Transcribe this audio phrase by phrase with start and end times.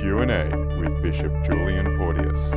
[0.00, 0.48] Q&A
[0.78, 2.52] with Bishop Julian Porteous.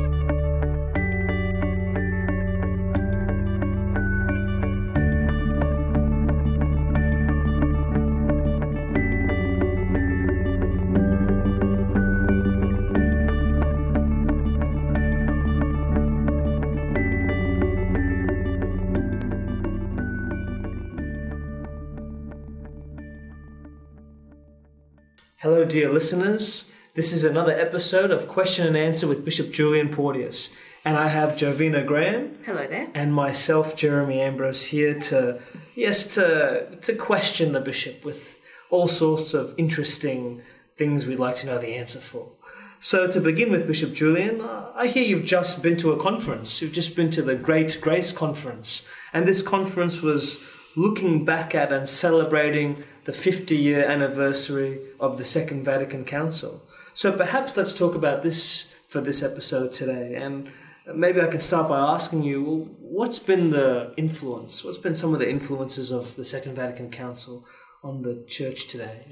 [25.38, 26.71] Hello, dear listeners.
[27.02, 30.52] This is another episode of Question and Answer with Bishop Julian Porteous.
[30.86, 32.90] And I have Jovina Graham Hello there.
[32.94, 35.40] and myself, Jeremy Ambrose, here to,
[35.74, 40.44] yes, to, to question the bishop with all sorts of interesting
[40.78, 42.34] things we'd like to know the answer for.
[42.80, 46.62] So, to begin with, Bishop Julian, I hear you've just been to a conference.
[46.62, 48.88] You've just been to the Great Grace Conference.
[49.12, 50.40] And this conference was
[50.76, 56.62] looking back at and celebrating the 50 year anniversary of the Second Vatican Council.
[56.94, 60.16] So, perhaps let's talk about this for this episode today.
[60.16, 60.52] And
[60.94, 64.64] maybe I can start by asking you well, what's been the influence?
[64.64, 67.46] What's been some of the influences of the Second Vatican Council
[67.84, 69.06] on the church today,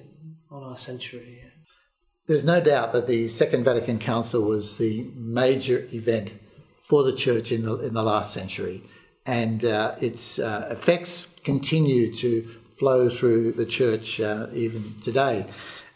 [0.52, 1.44] on our century?
[2.28, 6.34] There's no doubt that the Second Vatican Council was the major event
[6.82, 8.84] for the church in the, in the last century,
[9.26, 12.42] and uh, its uh, effects continue to
[12.78, 15.46] flow through the church uh, even today.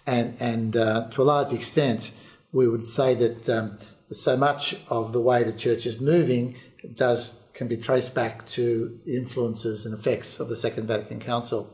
[0.05, 2.11] And, and uh, to a large extent,
[2.51, 3.77] we would say that um,
[4.11, 6.55] so much of the way the church is moving
[6.95, 11.73] does can be traced back to influences and effects of the Second Vatican Council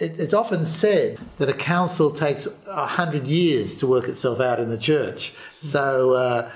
[0.00, 4.68] it, it's often said that a council takes hundred years to work itself out in
[4.68, 5.34] the church.
[5.58, 6.50] So uh,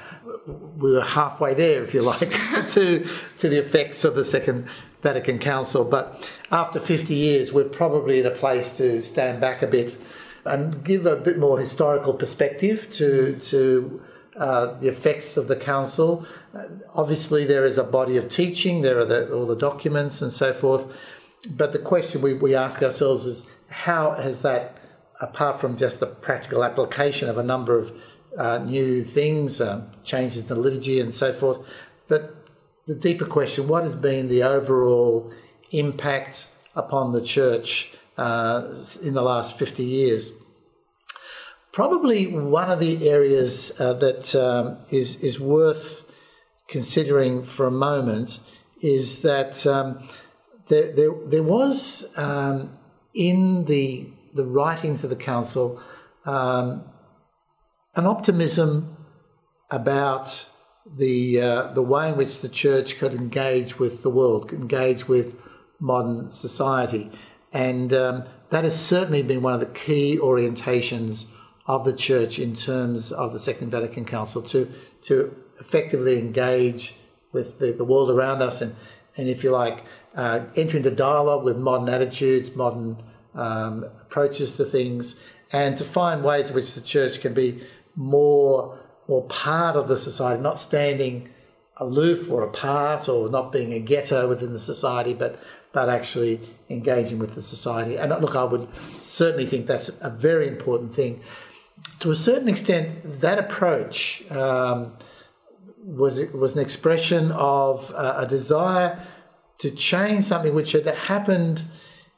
[0.78, 2.30] we were halfway there, if you like,
[2.70, 3.06] to
[3.38, 4.68] to the effects of the Second
[5.02, 5.84] Vatican Council.
[5.84, 9.96] But after 50 years, we're probably in a place to stand back a bit
[10.44, 14.02] and give a bit more historical perspective to to.
[14.36, 16.26] Uh, the effects of the council.
[16.52, 18.82] Uh, obviously, there is a body of teaching.
[18.82, 20.92] There are the, all the documents and so forth
[21.50, 24.78] but the question we, we ask ourselves is how has that,
[25.20, 27.92] apart from just the practical application of a number of
[28.38, 31.66] uh, new things, um, changes in the liturgy and so forth,
[32.08, 32.34] but
[32.86, 35.32] the deeper question what has been the overall
[35.70, 40.32] impact upon the church uh, in the last 50 years?
[41.72, 46.04] Probably one of the areas uh, that um, is is worth
[46.68, 48.40] considering for a moment
[48.80, 50.06] is that um,
[50.68, 52.74] there, there, there was um,
[53.14, 55.80] in the, the writings of the council
[56.24, 56.84] um,
[57.94, 58.96] an optimism
[59.70, 60.48] about
[60.98, 65.40] the, uh, the way in which the church could engage with the world, engage with
[65.80, 67.10] modern society.
[67.54, 71.26] And um, that has certainly been one of the key orientations
[71.66, 74.70] of the church in terms of the Second Vatican Council to,
[75.02, 76.96] to effectively engage
[77.32, 78.74] with the, the world around us and,
[79.16, 83.02] and, if you like, uh, enter into dialogue with modern attitudes, modern
[83.34, 85.20] um, approaches to things,
[85.52, 87.62] and to find ways in which the church can be
[87.96, 88.78] more
[89.08, 91.28] more part of the society, not standing
[91.76, 95.38] aloof or apart or not being a ghetto within the society, but
[95.74, 96.40] but actually
[96.70, 97.96] engaging with the society.
[97.96, 98.68] And look, I would
[99.02, 101.20] certainly think that's a very important thing.
[101.98, 104.94] To a certain extent, that approach um,
[105.84, 108.98] was was an expression of uh, a desire
[109.58, 111.64] to change something which had happened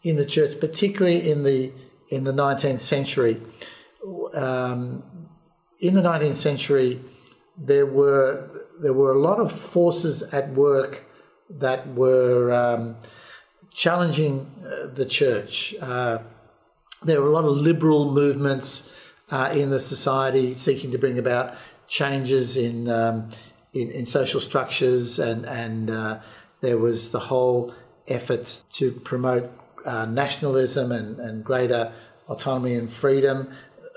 [0.03, 1.73] in the church, particularly in the
[2.11, 3.41] in the 19th century.
[4.35, 5.03] Um,
[5.81, 7.01] in the 19th century,
[7.57, 8.51] there were
[8.81, 11.05] there were a lot of forces at work
[11.49, 12.97] that were um,
[13.77, 15.75] challenging uh, the church.
[15.83, 16.19] Uh,
[17.03, 18.93] there were a lot of liberal movements
[19.31, 21.55] uh, in the society seeking to bring about
[21.87, 23.29] changes in um,
[23.75, 26.19] in, in, social structures and and uh,
[26.63, 27.75] there was the whole
[28.09, 29.51] effort to promote
[29.85, 31.93] uh, nationalism and, and greater
[32.29, 33.49] autonomy and freedom.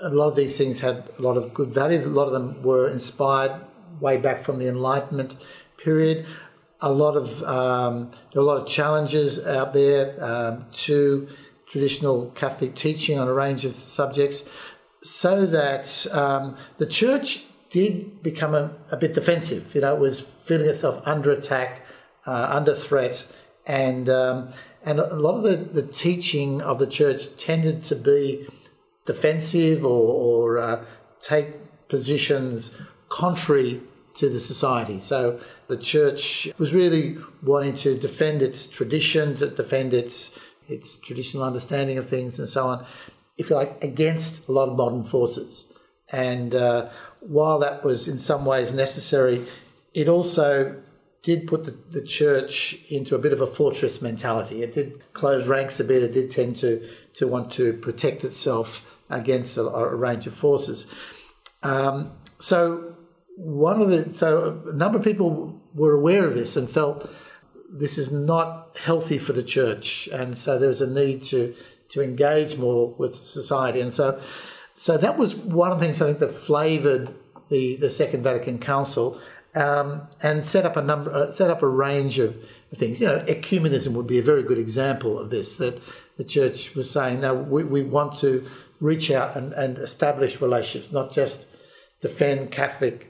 [0.02, 1.98] A lot of these things had a lot of good value.
[1.98, 3.52] A lot of them were inspired
[3.98, 5.36] way back from the Enlightenment
[5.78, 6.26] period.
[6.82, 11.28] A lot of um, there were a lot of challenges out there um, to
[11.66, 14.48] traditional Catholic teaching on a range of subjects,
[15.00, 19.74] so that um, the church did become a, a, bit defensive.
[19.74, 21.82] You know, it was feeling itself under attack
[22.26, 23.30] uh, under threat,
[23.66, 24.50] and um,
[24.82, 28.46] and a lot of the, the teaching of the church tended to be
[29.04, 30.84] defensive or, or uh,
[31.20, 31.48] take
[31.88, 32.74] positions
[33.08, 33.80] contrary
[34.14, 35.00] to the society.
[35.00, 40.38] So the church was really wanting to defend its tradition, to defend its
[40.68, 42.86] its traditional understanding of things, and so on.
[43.38, 45.72] If you like, against a lot of modern forces.
[46.12, 46.90] And uh,
[47.20, 49.46] while that was in some ways necessary,
[49.94, 50.80] it also
[51.22, 54.62] did put the, the church into a bit of a fortress mentality.
[54.62, 56.02] It did close ranks a bit.
[56.02, 60.86] It did tend to, to want to protect itself against a, a range of forces.
[61.62, 62.96] Um, so
[63.36, 67.10] one of the so a number of people were aware of this and felt
[67.70, 71.54] this is not healthy for the church, and so there's a need to
[71.90, 74.20] to engage more with society, and so
[74.74, 77.10] so that was one of the things I think that flavoured
[77.48, 79.20] the the Second Vatican Council.
[79.52, 82.40] Um, and set up a number, uh, set up a range of
[82.72, 83.00] things.
[83.00, 85.56] You know, ecumenism would be a very good example of this.
[85.56, 85.82] That
[86.16, 88.46] the church was saying, no, we, we want to
[88.78, 91.48] reach out and, and establish relationships, not just
[92.00, 93.09] defend Catholic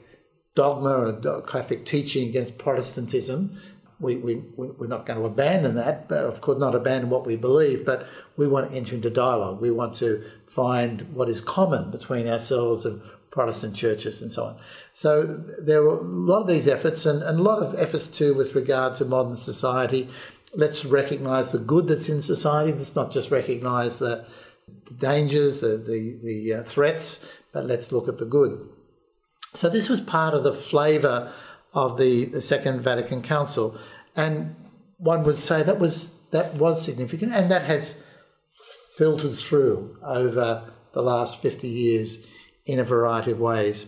[0.55, 3.57] dogma and Catholic teaching against Protestantism.
[3.99, 7.35] We, we, we're not going to abandon that, but of course, not abandon what we
[7.35, 9.61] believe, but we want to enter into dialogue.
[9.61, 14.57] We want to find what is common between ourselves and Protestant churches and so on.
[14.93, 18.33] So there are a lot of these efforts and, and a lot of efforts too
[18.33, 20.09] with regard to modern society.
[20.53, 22.73] Let's recognise the good that's in society.
[22.73, 24.25] Let's not just recognise the,
[24.85, 28.67] the dangers, the, the, the uh, threats, but let's look at the good.
[29.53, 31.31] So this was part of the flavour
[31.73, 33.77] of the, the Second Vatican Council,
[34.15, 34.55] and
[34.97, 38.01] one would say that was that was significant, and that has
[38.95, 40.63] filtered through over
[40.93, 42.27] the last 50 years
[42.65, 43.87] in a variety of ways.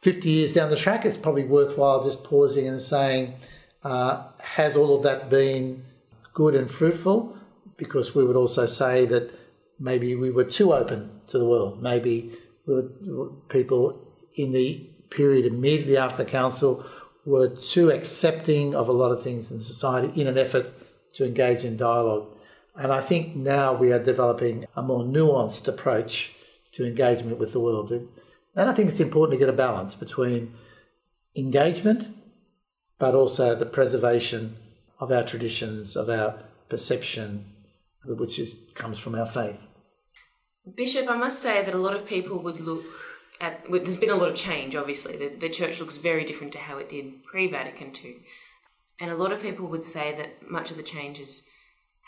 [0.00, 3.34] 50 years down the track, it's probably worthwhile just pausing and saying,
[3.82, 5.84] uh, has all of that been
[6.32, 7.36] good and fruitful?
[7.76, 9.30] Because we would also say that
[9.78, 11.82] maybe we were too open to the world.
[11.82, 12.32] Maybe
[13.48, 14.00] people
[14.36, 16.84] in the period immediately after council
[17.26, 20.72] were too accepting of a lot of things in society in an effort
[21.14, 22.28] to engage in dialogue.
[22.76, 26.34] And I think now we are developing a more nuanced approach
[26.72, 27.90] to engagement with the world.
[27.92, 28.08] And
[28.70, 30.54] I think it's important to get a balance between
[31.36, 32.08] engagement,
[32.98, 34.56] but also the preservation
[34.98, 37.46] of our traditions, of our perception,
[38.04, 39.66] which is, comes from our faith.
[40.74, 42.84] Bishop, I must say that a lot of people would look
[43.40, 45.16] at, there's been a lot of change, obviously.
[45.16, 48.16] The, the church looks very different to how it did pre Vatican II.
[49.00, 51.42] And a lot of people would say that much of the changes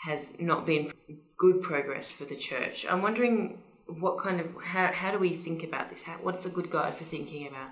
[0.03, 0.93] has not been
[1.37, 2.85] good progress for the church.
[2.87, 6.03] I'm wondering what kind of, how, how do we think about this?
[6.03, 7.69] How, what's a good guide for thinking about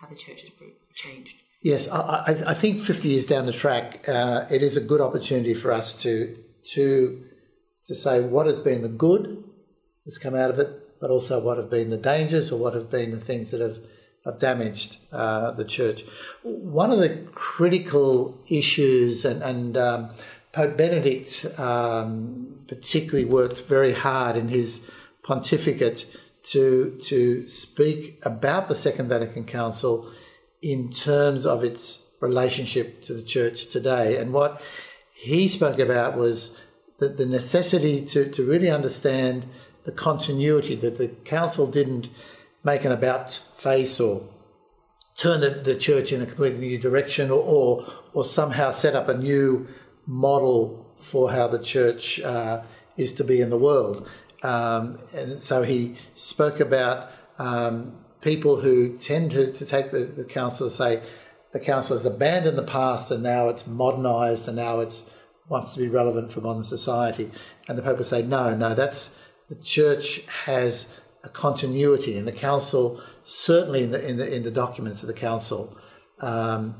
[0.00, 0.50] how the church has
[0.94, 1.36] changed?
[1.62, 5.54] Yes, I, I think 50 years down the track, uh, it is a good opportunity
[5.54, 6.36] for us to,
[6.72, 7.22] to,
[7.84, 9.44] to say what has been the good
[10.04, 12.90] that's come out of it but also what have been the dangers or what have
[12.90, 13.78] been the things that have,
[14.24, 16.04] have damaged uh, the church.
[16.42, 20.10] One of the critical issues, and, and um,
[20.52, 24.88] Pope Benedict um, particularly worked very hard in his
[25.22, 26.06] pontificate
[26.42, 30.10] to, to speak about the Second Vatican Council
[30.62, 34.18] in terms of its relationship to the church today.
[34.18, 34.60] And what
[35.14, 36.58] he spoke about was
[36.98, 39.46] that the necessity to, to really understand
[39.84, 42.08] the continuity, that the council didn't
[42.62, 44.28] make an about face or
[45.16, 49.08] turn the, the church in a completely new direction or, or, or, somehow set up
[49.08, 49.66] a new
[50.06, 52.62] model for how the church uh,
[52.96, 54.08] is to be in the world.
[54.42, 60.24] Um, and so he spoke about um, people who tend to, to take the, the
[60.24, 61.02] council to say
[61.52, 65.10] the council has abandoned the past and now it's modernised and now it's
[65.50, 67.30] wants to be relevant for modern society.
[67.68, 69.19] And the Pope would say, no, no, that's
[69.50, 70.88] the church has
[71.22, 75.20] a continuity, and the council certainly in the in the in the documents of the
[75.28, 75.76] council
[76.20, 76.76] um,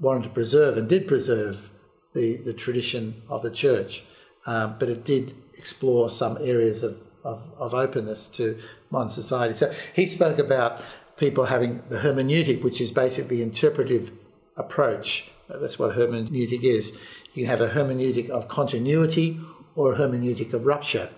[0.00, 1.70] wanted to preserve and did preserve
[2.14, 4.02] the the tradition of the church,
[4.46, 8.58] um, but it did explore some areas of, of, of openness to
[8.90, 9.54] modern society.
[9.54, 10.82] So he spoke about
[11.16, 14.10] people having the hermeneutic, which is basically interpretive
[14.56, 15.30] approach.
[15.48, 16.92] That's what hermeneutic is.
[17.34, 19.38] You can have a hermeneutic of continuity
[19.74, 21.10] or a hermeneutic of rupture.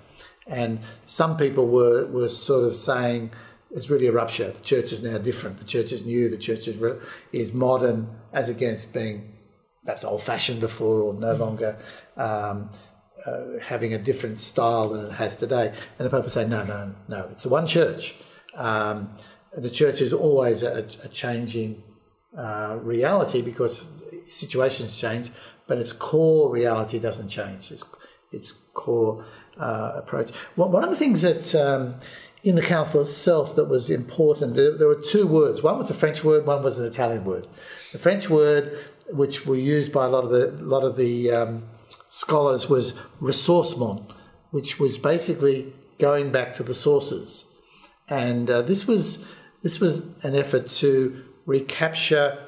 [0.49, 3.31] And some people were, were sort of saying
[3.71, 4.51] it's really a rupture.
[4.51, 5.59] The church is now different.
[5.59, 6.29] The church is new.
[6.29, 6.99] The church is, re-
[7.33, 9.35] is modern as against being
[9.85, 11.79] perhaps old fashioned before or no longer
[12.17, 12.71] um,
[13.27, 15.73] uh, having a different style than it has today.
[15.99, 18.15] And the Pope would say, no, no, no, it's the one church.
[18.55, 19.15] Um,
[19.53, 21.83] the church is always a, a changing
[22.37, 23.87] uh, reality because
[24.27, 25.31] situations change,
[25.67, 27.71] but its core reality doesn't change.
[27.73, 27.85] Its,
[28.33, 29.25] its core
[29.59, 30.31] uh, approach.
[30.57, 31.95] One of the things that um,
[32.43, 35.63] in the council itself that was important, there, there, were two words.
[35.63, 37.47] One was a French word, one was an Italian word.
[37.93, 38.79] The French word,
[39.11, 41.65] which were used by a lot of the lot of the um,
[42.09, 44.11] scholars, was ressourcement,
[44.51, 47.45] which was basically going back to the sources.
[48.09, 49.27] And uh, this was
[49.63, 52.39] this was an effort to recapture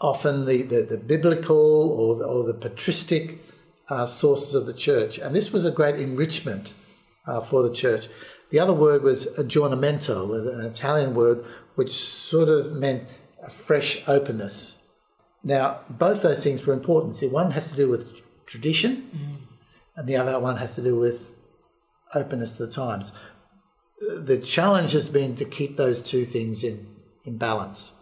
[0.00, 3.38] often the, the, the biblical or the, or the patristic
[3.90, 5.18] uh, sources of the church.
[5.18, 6.72] And this was a great enrichment
[7.26, 8.08] uh, for the church.
[8.50, 11.44] The other word was aggiornamento, an Italian word
[11.74, 13.06] which sort of meant
[13.42, 14.78] a fresh openness.
[15.42, 17.16] Now, both those things were important.
[17.16, 19.36] See, one has to do with tradition, mm.
[19.96, 21.38] and the other one has to do with
[22.14, 23.12] openness to the times.
[24.18, 26.86] The challenge has been to keep those two things in,
[27.24, 27.92] in balance.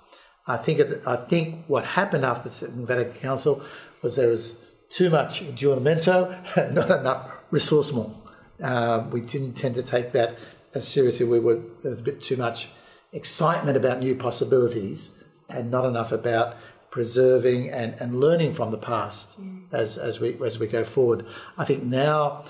[0.47, 3.63] I think I think what happened after the Second Vatican Council
[4.03, 4.57] was there was
[4.91, 8.15] too much aggiornamento and not enough ressourcement.
[8.63, 10.37] Uh, we didn't tend to take that
[10.75, 11.27] as seriously.
[11.27, 12.71] We were there was a bit too much
[13.13, 16.57] excitement about new possibilities and not enough about
[16.91, 19.63] preserving and, and learning from the past mm.
[19.73, 21.25] as, as we as we go forward.
[21.57, 22.45] I think now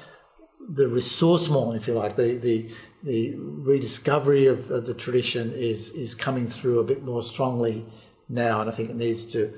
[0.69, 2.71] the ressourcement, if you like, the the,
[3.03, 7.85] the rediscovery of, of, the tradition is is coming through a bit more strongly
[8.29, 9.53] now, and I think it needs to.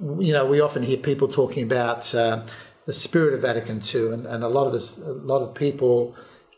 [0.00, 2.44] You know, we often hear people talking about uh,
[2.86, 6.16] the spirit of Vatican II, and, and a lot of this, a lot of people,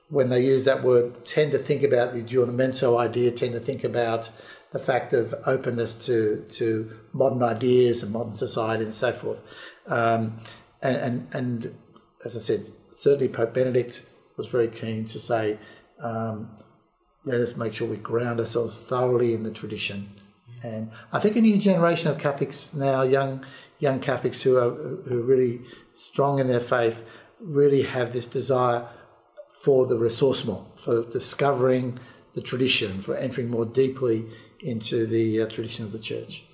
[0.08, 3.84] when they use that word, tend to think about the aggiornamento idea, tend to think
[3.84, 4.30] about
[4.72, 9.40] the fact of openness to to modern ideas and modern society and so forth.
[9.86, 10.38] Um,
[10.82, 11.74] and, and, and
[12.24, 15.58] as I said, certainly Pope Benedict was very keen to say,
[16.00, 16.54] um,
[17.24, 20.10] let us make sure we ground ourselves thoroughly in the tradition.
[20.62, 23.44] And I think a new generation of Catholics now, young
[23.78, 25.60] young Catholics who are who are really
[25.94, 27.04] strong in their faith,
[27.40, 28.86] really have this desire
[29.50, 31.98] for the ressourcement, for discovering
[32.34, 34.26] the tradition, for entering more deeply
[34.60, 36.44] into the uh, tradition of the church.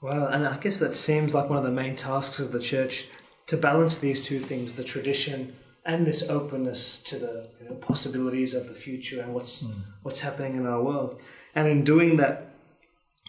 [0.00, 3.06] Well, and I guess that seems like one of the main tasks of the church
[3.46, 8.54] to balance these two things the tradition and this openness to the you know, possibilities
[8.54, 9.74] of the future and what's mm.
[10.02, 11.20] what's happening in our world.
[11.54, 12.49] And in doing that,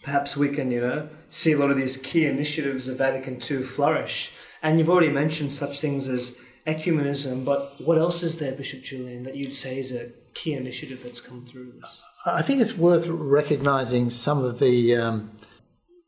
[0.04, 3.64] perhaps we can, you know, see a lot of these key initiatives of Vatican II
[3.64, 4.32] flourish.
[4.62, 9.24] And you've already mentioned such things as ecumenism, but what else is there, Bishop Julian,
[9.24, 12.02] that you'd say is a key initiative that's come through this?
[12.26, 15.32] I think it's worth recognising some of the um,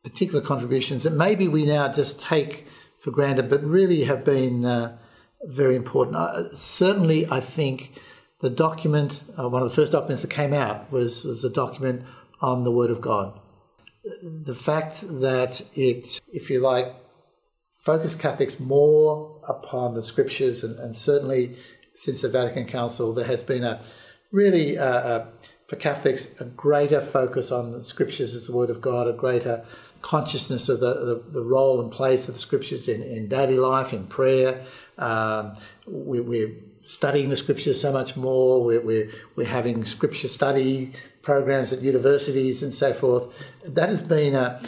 [0.03, 2.67] particular contributions that maybe we now just take
[2.99, 4.97] for granted, but really have been uh,
[5.43, 6.15] very important.
[6.15, 7.99] Uh, certainly, I think
[8.41, 12.03] the document, uh, one of the first documents that came out, was, was a document
[12.41, 13.39] on the Word of God.
[14.03, 16.93] The fact that it, if you like,
[17.79, 21.55] focused Catholics more upon the scriptures, and, and certainly
[21.93, 23.81] since the Vatican Council, there has been a
[24.31, 25.27] really, uh, uh,
[25.67, 29.63] for Catholics, a greater focus on the scriptures as the Word of God, a greater
[30.01, 33.93] consciousness of the, the, the, role and place of the scriptures in, in daily life,
[33.93, 34.61] in prayer.
[34.97, 35.53] Um,
[35.87, 36.51] we, we're
[36.83, 38.63] studying the scriptures so much more.
[38.63, 40.91] We're, we're, we're having scripture study
[41.23, 43.51] programs at universities and so forth.
[43.65, 44.61] That has been a,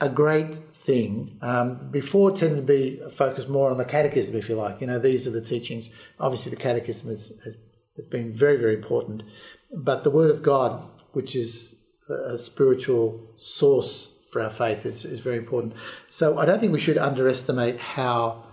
[0.00, 1.36] a great thing.
[1.42, 4.80] Um, before tended to be focused more on the catechism, if you like.
[4.80, 5.90] You know, these are the teachings.
[6.20, 7.56] Obviously, the catechism has, has,
[7.96, 9.24] has been very, very important.
[9.72, 11.74] But the Word of God, which is
[12.08, 15.74] a spiritual source for our faith is, is very important.
[16.08, 18.44] So I don't think we should underestimate how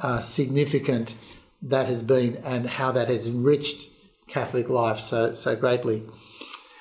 [0.00, 1.14] uh, significant
[1.62, 3.88] that has been and how that has enriched
[4.28, 6.04] Catholic life so so greatly.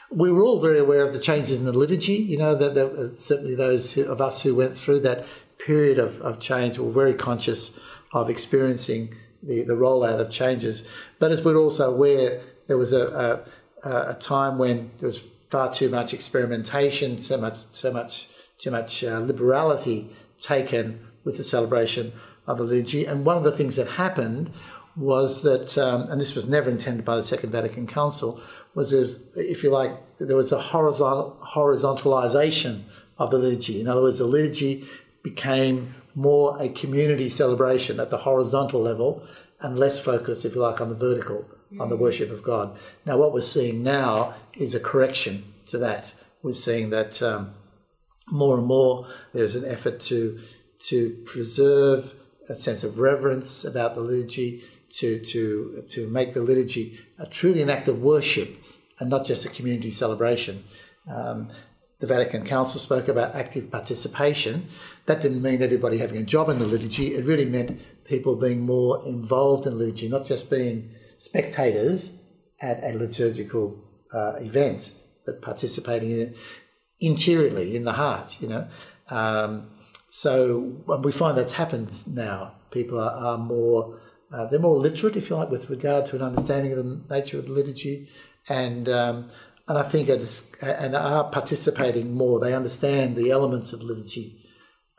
[0.10, 2.14] We were all very aware of the changes in the liturgy.
[2.14, 5.26] You know that, that uh, certainly those who, of us who went through that
[5.58, 7.78] period of, of change were very conscious
[8.14, 10.84] of experiencing the, the rollout of changes.
[11.20, 13.44] But as we're also aware, there was a,
[13.84, 18.72] a, a time when there was far too much experimentation, so much so much too
[18.72, 20.10] much uh, liberality
[20.40, 22.12] taken with the celebration
[22.46, 23.06] of the liturgy.
[23.06, 24.52] And one of the things that happened
[24.96, 28.42] was that, um, and this was never intended by the Second Vatican Council,
[28.78, 28.94] was
[29.36, 32.84] if you like, there was a horizontal, horizontalization
[33.18, 33.82] of the liturgy.
[33.82, 34.86] In other words, the liturgy
[35.24, 39.24] became more a community celebration at the horizontal level
[39.62, 41.44] and less focused, if you like, on the vertical,
[41.74, 41.82] mm.
[41.82, 42.78] on the worship of God.
[43.04, 46.14] Now, what we're seeing now is a correction to that.
[46.44, 47.56] We're seeing that um,
[48.30, 50.40] more and more there's an effort to
[50.80, 52.14] to preserve
[52.48, 54.62] a sense of reverence about the liturgy,
[55.00, 58.50] to to to make the liturgy a truly an act of worship
[59.00, 60.64] and not just a community celebration.
[61.10, 61.50] Um,
[62.00, 64.68] the Vatican Council spoke about active participation.
[65.08, 67.16] That didn't mean everybody having a job in the liturgy.
[67.16, 72.20] It really meant people being more involved in liturgy, not just being spectators
[72.62, 74.94] at a liturgical uh, event,
[75.26, 76.38] but participating in it
[77.00, 78.68] interiorly in the heart, you know.
[79.10, 79.72] Um,
[80.10, 82.54] so we find that's happened now.
[82.72, 84.00] People are, are more,
[84.32, 87.40] uh, they're more literate, if you like, with regard to an understanding of the nature
[87.40, 88.08] of the liturgy.
[88.50, 89.28] And um,
[89.68, 92.40] and I think it's, and are participating more.
[92.40, 94.38] They understand the elements of liturgy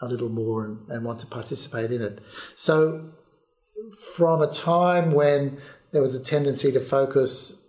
[0.01, 2.21] a little more and, and want to participate in it.
[2.55, 3.11] So,
[4.17, 5.59] from a time when
[5.93, 7.63] there was a tendency to focus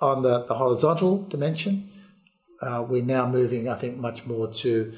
[0.00, 1.90] on the, the horizontal dimension,
[2.62, 4.94] uh, we're now moving, I think, much more to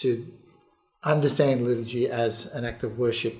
[0.00, 0.26] to
[1.02, 3.34] understand liturgy as an act of worship.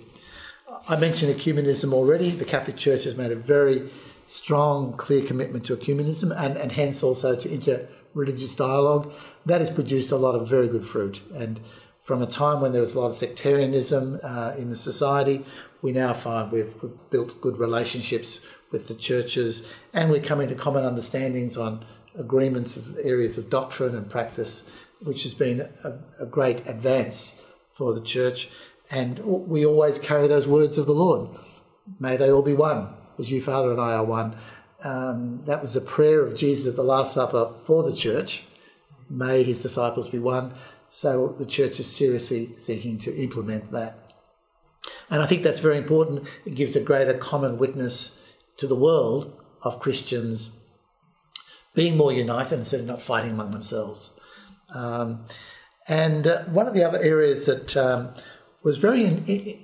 [0.89, 2.31] I mentioned ecumenism already.
[2.31, 3.89] The Catholic Church has made a very
[4.27, 9.13] strong, clear commitment to ecumenism and, and hence also to inter-religious dialogue.
[9.47, 11.23] That has produced a lot of very good fruit.
[11.35, 11.61] And
[12.01, 15.45] from a time when there was a lot of sectarianism uh, in the society,
[15.81, 18.41] we now find we've, we've built good relationships
[18.73, 21.85] with the churches and we're coming to common understandings on
[22.19, 24.69] agreements of areas of doctrine and practice,
[25.03, 27.41] which has been a, a great advance
[27.73, 28.49] for the church.
[28.91, 31.37] And we always carry those words of the Lord.
[32.01, 34.37] May they all be one as you, Father, and I are one.
[34.83, 38.45] Um, that was a prayer of Jesus at the Last Supper for the church.
[39.09, 40.53] May his disciples be one.
[40.89, 44.13] So the church is seriously seeking to implement that.
[45.11, 46.27] And I think that's very important.
[46.45, 48.21] It gives a greater common witness
[48.59, 50.53] to the world of Christians
[51.75, 54.13] being more united instead of not fighting among themselves.
[54.75, 55.25] Um,
[55.89, 58.15] and uh, one of the other areas that um,
[58.63, 59.59] was very in,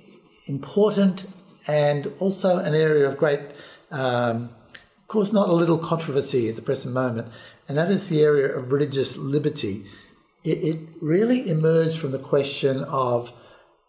[0.47, 1.25] important
[1.67, 3.39] and also an area of great,
[3.91, 4.49] um,
[5.01, 7.27] of course, not a little controversy at the present moment,
[7.67, 9.85] and that is the area of religious liberty.
[10.43, 13.31] It, it really emerged from the question of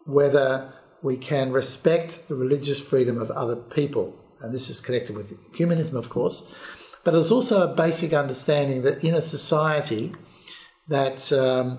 [0.04, 5.52] whether we can respect the religious freedom of other people, and this is connected with
[5.52, 6.52] ecumenism, of course,
[7.02, 10.14] but it was also a basic understanding that in a society
[10.88, 11.78] that um,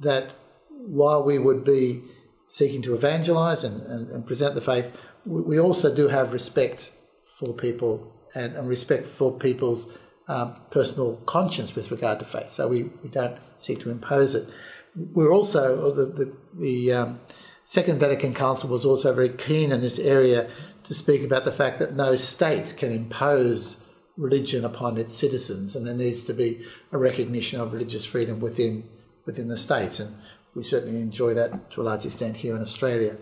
[0.00, 0.32] that
[0.68, 2.02] while we would be
[2.46, 6.92] seeking to evangelize and, and, and present the faith, we also do have respect
[7.24, 12.50] for people and, and respect for people's um, personal conscience with regard to faith.
[12.50, 14.48] So we, we don't seek to impose it.
[14.96, 17.20] We're also, the, the, the um,
[17.64, 20.48] Second Vatican Council was also very keen in this area
[20.84, 23.82] to speak about the fact that no state can impose
[24.16, 28.88] religion upon its citizens, and there needs to be a recognition of religious freedom within
[29.26, 29.98] within the states.
[29.98, 30.14] And
[30.54, 33.16] we certainly enjoy that to a large extent here in Australia.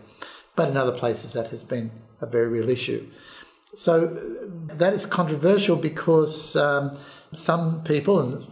[0.55, 3.09] But in other places, that has been a very real issue.
[3.75, 4.07] So
[4.65, 6.97] that is controversial because um,
[7.33, 8.47] some people, and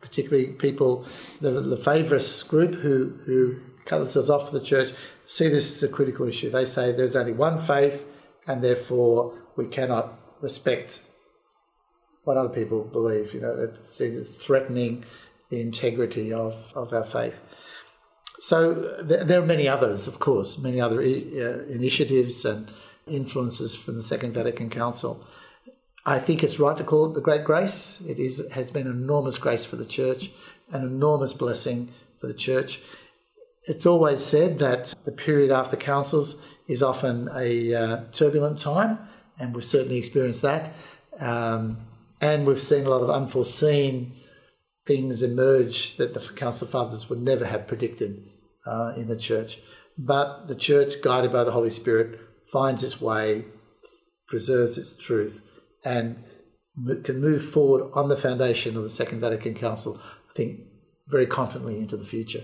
[0.00, 1.06] particularly people,
[1.40, 4.92] the, the Lefebvrist group who, who cut themselves off from the church,
[5.24, 6.50] see this as a critical issue.
[6.50, 8.06] They say there's only one faith,
[8.46, 11.02] and therefore we cannot respect
[12.24, 13.32] what other people believe.
[13.32, 15.04] You know, it's, it's threatening
[15.48, 17.40] the integrity of, of our faith.
[18.40, 21.04] So th- there are many others, of course, many other uh,
[21.68, 22.70] initiatives and
[23.06, 25.22] influences from the Second Vatican Council.
[26.06, 28.00] I think it's right to call it the Great Grace.
[28.08, 30.30] It is has been an enormous grace for the Church,
[30.72, 32.80] an enormous blessing for the Church.
[33.68, 38.98] It's always said that the period after councils is often a uh, turbulent time,
[39.38, 40.72] and we've certainly experienced that.
[41.18, 41.76] Um,
[42.22, 44.12] and we've seen a lot of unforeseen
[44.86, 48.24] things emerge that the Council Fathers would never have predicted
[48.66, 49.58] uh, in the church.
[49.98, 52.18] But the church, guided by the Holy Spirit,
[52.50, 53.44] finds its way,
[54.26, 55.42] preserves its truth,
[55.84, 56.24] and
[57.04, 60.60] can move forward on the foundation of the Second Vatican Council, I think,
[61.08, 62.42] very confidently into the future.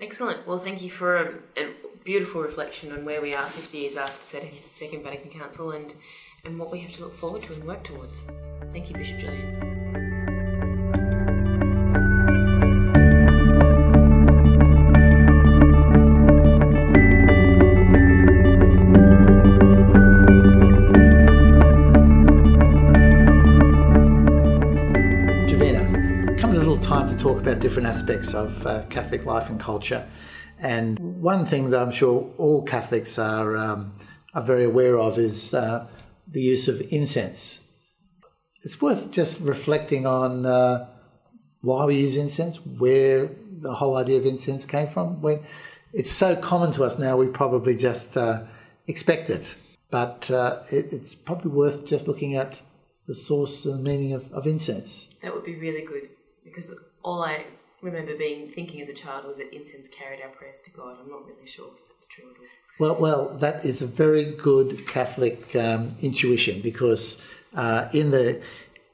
[0.00, 0.46] Excellent.
[0.46, 1.72] Well, thank you for a, a
[2.04, 5.92] beautiful reflection on where we are 50 years after the Second Vatican Council and,
[6.44, 8.28] and what we have to look forward to and work towards.
[8.72, 10.07] Thank you, Bishop Julian.
[27.58, 30.06] Different aspects of uh, Catholic life and culture.
[30.58, 33.92] And one thing that I'm sure all Catholics are, um,
[34.34, 35.86] are very aware of is uh,
[36.26, 37.60] the use of incense.
[38.64, 40.88] It's worth just reflecting on uh,
[41.60, 45.20] why we use incense, where the whole idea of incense came from.
[45.20, 45.40] When
[45.92, 48.44] it's so common to us now, we probably just uh,
[48.86, 49.54] expect it.
[49.90, 52.60] But uh, it, it's probably worth just looking at
[53.06, 55.08] the source and meaning of, of incense.
[55.22, 56.10] That would be really good
[56.44, 57.44] because all I
[57.82, 60.96] remember being thinking as a child was that incense carried our prayers to God.
[61.00, 62.46] I'm not really sure if that's true at all.
[62.78, 67.22] Well, well, that is a very good Catholic um, intuition because
[67.54, 68.40] uh, in the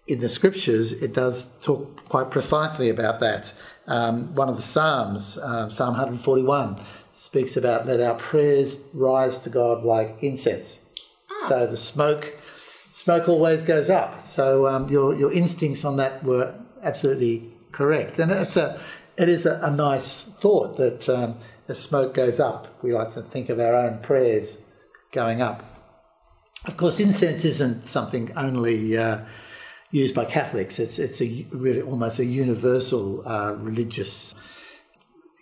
[0.06, 3.52] in the scriptures it does talk quite precisely about that.
[3.86, 6.80] Um, one of the psalms, uh, Psalm 141,
[7.12, 10.84] speaks about that our prayers rise to God like incense.
[11.30, 11.48] Ah.
[11.48, 12.38] So the smoke
[12.88, 14.26] smoke always goes up.
[14.26, 18.18] So um, your your instincts on that were absolutely correct.
[18.18, 18.80] And it's a,
[19.16, 21.36] it is a, a nice thought that um,
[21.68, 24.62] as smoke goes up, we like to think of our own prayers
[25.12, 25.62] going up.
[26.66, 29.20] Of course, incense isn't something only uh,
[29.90, 30.78] used by Catholics.
[30.78, 34.34] It's it's a really almost a universal uh, religious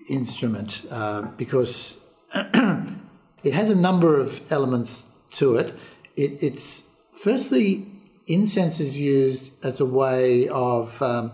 [0.08, 5.74] instrument uh, because it has a number of elements to it.
[6.16, 6.42] it.
[6.42, 7.86] It's firstly
[8.26, 11.32] incense is used as a way of, um,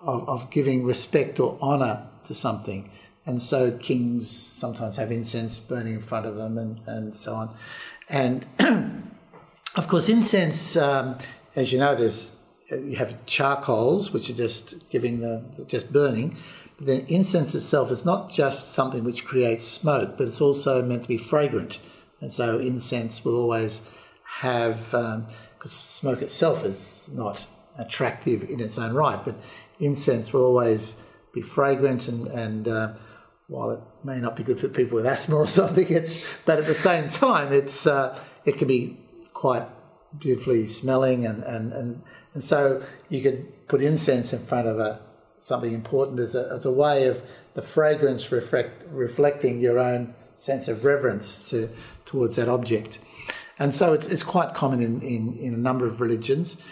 [0.00, 2.90] of of giving respect or honour to something,
[3.26, 7.54] and so kings sometimes have incense burning in front of them, and and so on,
[8.08, 8.46] and.
[9.76, 11.16] Of course, incense, um,
[11.54, 12.34] as you know, there's
[12.72, 16.36] you have charcoals, which are just giving the just burning.
[16.76, 21.02] But then incense itself is not just something which creates smoke, but it's also meant
[21.02, 21.78] to be fragrant.
[22.20, 23.82] And so incense will always
[24.24, 25.26] have, because um,
[25.68, 27.46] smoke itself is not
[27.78, 29.36] attractive in its own right, but
[29.78, 31.02] incense will always
[31.32, 32.94] be fragrant and, and uh,
[33.46, 36.66] while it may not be good for people with asthma or something, it's but at
[36.66, 38.98] the same time, it's uh, it can be
[39.32, 39.66] quite
[40.18, 42.02] beautifully smelling, and, and, and,
[42.34, 45.00] and so you could put incense in front of a
[45.40, 47.22] something important as a, as a way of
[47.54, 51.68] the fragrance reflect, reflecting your own sense of reverence to,
[52.04, 52.98] towards that object.
[53.58, 56.62] And so it's, it's quite common in, in, in a number of religions.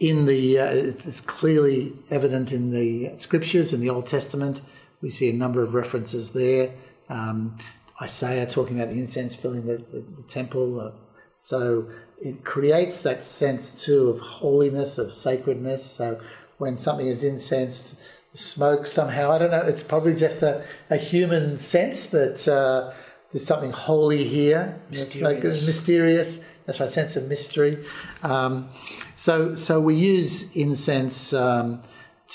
[0.00, 4.60] In the, uh, it's clearly evident in the scriptures, in the Old Testament.
[5.00, 6.72] We see a number of references there.
[7.08, 7.56] Um,
[8.00, 10.80] Isaiah talking about the incense filling the, the, the temple.
[10.80, 10.92] Uh,
[11.34, 11.88] so
[12.20, 15.84] it creates that sense too of holiness, of sacredness.
[15.84, 16.20] So
[16.58, 18.00] when something is incensed,
[18.32, 22.94] smoke somehow, I don't know, it's probably just a, a human sense that uh,
[23.32, 24.80] there's something holy here.
[24.90, 25.66] Mysterious.
[25.66, 26.57] mysterious.
[26.68, 27.82] That's right, sense of mystery.
[28.22, 28.68] Um,
[29.14, 31.80] so, so we use incense um,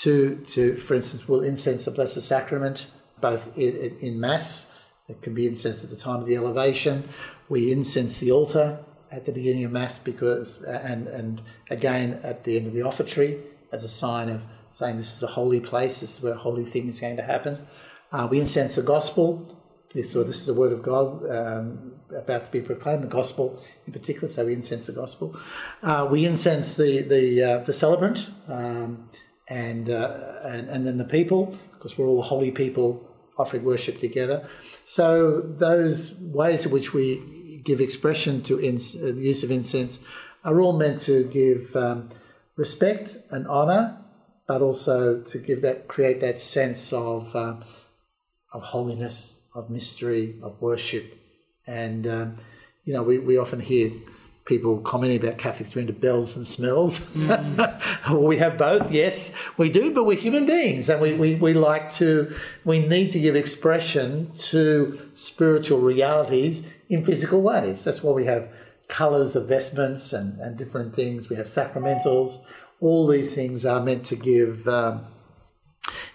[0.02, 2.88] to, to, for instance, we'll incense the Blessed Sacrament,
[3.20, 4.86] both in, in Mass.
[5.06, 7.04] It can be incense at the time of the elevation.
[7.48, 8.80] We incense the altar
[9.12, 13.40] at the beginning of Mass because, and, and again at the end of the offertory
[13.70, 16.64] as a sign of saying this is a holy place, this is where a holy
[16.64, 17.64] thing is going to happen.
[18.10, 19.48] Uh, we incense the gospel,
[19.94, 23.92] so this is the word of God um, about to be proclaimed, the gospel in
[23.92, 25.36] particular, so we incense the gospel.
[25.82, 29.08] Uh, we incense the, the, uh, the celebrant um,
[29.48, 34.48] and, uh, and, and then the people, because we're all holy people offering worship together.
[34.84, 40.00] So those ways in which we give expression to the use of incense
[40.44, 42.08] are all meant to give um,
[42.56, 43.98] respect and honour,
[44.46, 47.62] but also to give that create that sense of um,
[48.52, 51.18] of holiness, of mystery, of worship,
[51.66, 52.34] and um,
[52.84, 53.90] you know we, we often hear
[54.44, 57.14] people commenting about Catholics are into bells and smells.
[57.14, 58.06] Mm.
[58.10, 61.54] well, we have both, yes, we do, but we're human beings and we, we, we
[61.54, 62.30] like to,
[62.64, 67.84] we need to give expression to spiritual realities in physical ways.
[67.84, 68.52] That's why we have
[68.88, 71.30] colours of vestments and, and different things.
[71.30, 72.36] We have sacramentals.
[72.80, 75.06] All these things are meant to give um,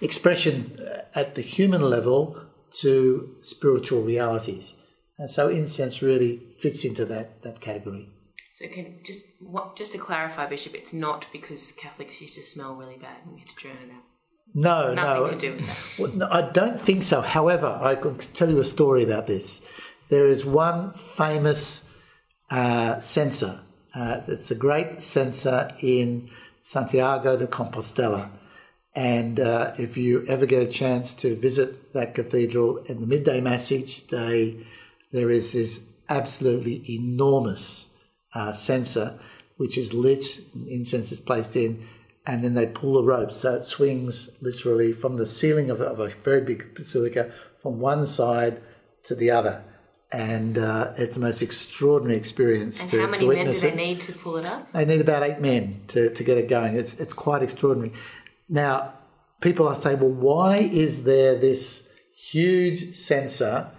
[0.01, 0.77] expression
[1.15, 2.39] at the human level
[2.71, 4.75] to spiritual realities.
[5.19, 8.09] And so incense really fits into that, that category.
[8.55, 12.75] So can just what, just to clarify, Bishop, it's not because Catholics used to smell
[12.75, 14.03] really bad and we had to turn it out.
[14.53, 15.27] No, Nothing no.
[15.27, 15.77] to do with that.
[15.99, 17.21] Well, no, I don't think so.
[17.21, 19.69] However, I can tell you a story about this.
[20.09, 21.87] There is one famous
[22.49, 23.59] uh, censer.
[23.93, 26.29] Uh, it's a great censer in
[26.63, 28.29] Santiago de Compostela.
[28.95, 33.39] And uh, if you ever get a chance to visit that cathedral in the midday
[33.39, 34.65] mass each day,
[35.11, 37.89] there is this absolutely enormous
[38.33, 39.19] uh, censer,
[39.57, 40.23] which is lit,
[40.67, 41.87] incense is placed in,
[42.25, 43.31] and then they pull the rope.
[43.31, 48.05] So it swings literally from the ceiling of, of a very big basilica from one
[48.05, 48.61] side
[49.03, 49.63] to the other.
[50.11, 53.67] And uh, it's the most extraordinary experience And to, how to many men do they
[53.69, 53.75] it.
[53.75, 54.71] need to pull it up?
[54.71, 56.75] They need about eight men to, to get it going.
[56.75, 57.93] It's, it's quite extraordinary.
[58.47, 58.93] Now,
[59.39, 63.69] people are saying, well, why is there this huge censer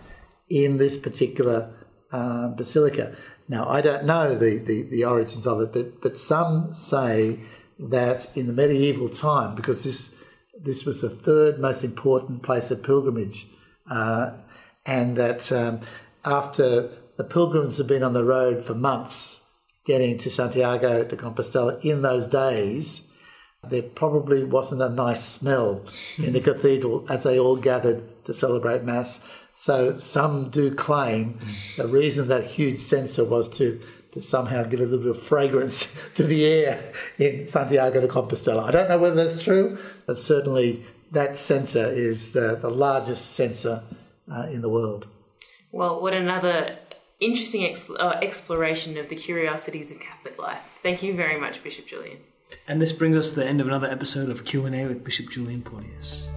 [0.50, 1.72] in this particular
[2.12, 3.16] uh, basilica?
[3.48, 7.40] Now, I don't know the, the, the origins of it, but, but some say
[7.78, 10.14] that in the medieval time, because this,
[10.62, 13.46] this was the third most important place of pilgrimage,
[13.90, 14.36] uh,
[14.86, 15.80] and that um,
[16.24, 19.42] after the pilgrims had been on the road for months
[19.84, 23.02] getting to Santiago de Compostela in those days,
[23.68, 25.84] there probably wasn't a nice smell
[26.18, 29.39] in the cathedral as they all gathered to celebrate Mass.
[29.52, 31.38] So some do claim
[31.76, 33.80] the reason that huge censer was to
[34.12, 38.64] to somehow give a little bit of fragrance to the air in Santiago de Compostela.
[38.64, 40.82] I don't know whether that's true, but certainly
[41.12, 43.84] that censer is the, the largest censer
[44.30, 45.06] uh, in the world.
[45.72, 46.76] Well, what another
[47.20, 50.78] interesting exp- uh, exploration of the curiosities of Catholic life.
[50.82, 52.18] Thank you very much, Bishop Julian.
[52.66, 55.62] And this brings us to the end of another episode of Q&A with Bishop Julian
[55.62, 56.28] Porteous.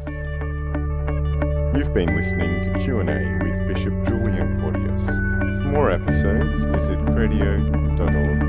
[1.76, 3.04] You've been listening to Q&A
[3.44, 5.08] with Bishop Julian Porteous.
[5.08, 8.43] For more episodes, visit cradio.org.